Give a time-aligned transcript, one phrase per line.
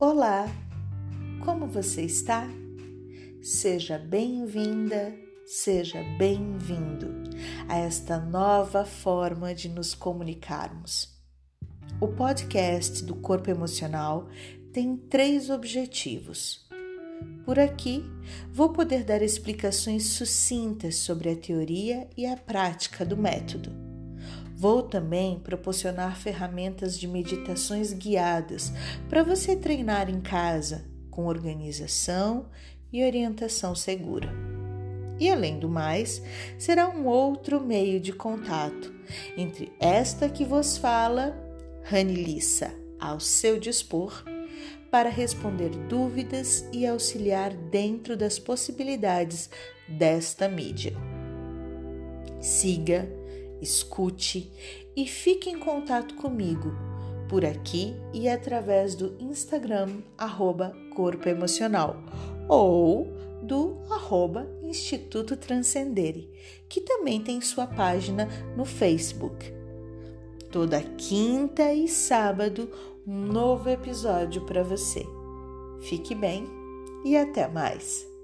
[0.00, 0.46] Olá,
[1.44, 2.48] como você está?
[3.42, 5.12] Seja bem-vinda,
[5.44, 7.08] seja bem-vindo
[7.68, 11.20] a esta nova forma de nos comunicarmos.
[12.00, 14.28] O podcast do Corpo Emocional
[14.72, 16.64] tem três objetivos.
[17.44, 18.04] Por aqui,
[18.52, 23.87] vou poder dar explicações sucintas sobre a teoria e a prática do método
[24.56, 28.72] Vou também proporcionar ferramentas de meditações guiadas
[29.08, 32.46] para você treinar em casa, com organização
[32.92, 34.32] e orientação segura.
[35.20, 36.22] E além do mais,
[36.58, 38.92] será um outro meio de contato
[39.36, 41.36] entre esta que vos fala,
[41.84, 44.24] Ranilissa, ao seu dispor,
[44.90, 49.50] para responder dúvidas e auxiliar dentro das possibilidades
[49.88, 50.94] desta mídia.
[52.40, 53.08] Siga
[53.60, 54.52] escute
[54.96, 56.72] e fique em contato comigo
[57.28, 62.02] por aqui e através do Instagram arroba Corpo Emocional
[62.48, 63.06] ou
[63.42, 66.30] do arroba Instituto Transcendere,
[66.68, 69.52] que também tem sua página no Facebook.
[70.50, 72.70] Toda quinta e sábado,
[73.06, 75.06] um novo episódio para você.
[75.80, 76.46] Fique bem
[77.04, 78.17] e até mais!